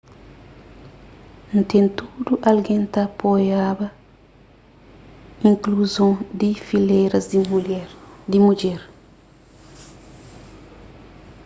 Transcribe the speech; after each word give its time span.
nen 1.71 1.85
tudu 1.97 2.33
algen 2.49 2.83
ta 2.93 3.01
apoiaba 3.09 3.87
inkluzon 5.49 6.13
di 6.39 6.49
filéras 6.67 7.25
di 8.31 8.37
mudjer 8.45 8.81